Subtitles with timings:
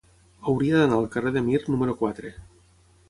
[0.51, 2.33] Hauria d'anar al carrer de Mir número quatre.